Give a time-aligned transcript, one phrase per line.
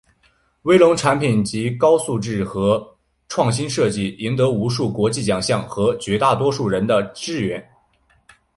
[0.63, 2.97] 威龙产品籍高质素和
[3.29, 7.63] 创新设计赢得无数国际性奖项和绝大多数人的支援。